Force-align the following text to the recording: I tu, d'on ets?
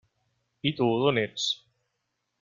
I 0.69 0.71
tu, 0.79 0.87
d'on 1.03 1.19
ets? 1.25 1.45